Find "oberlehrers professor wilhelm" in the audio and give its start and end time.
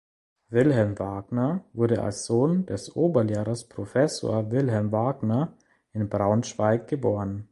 2.95-4.91